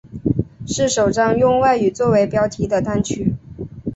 [0.65, 3.35] 是首张用外语作为标题的单曲。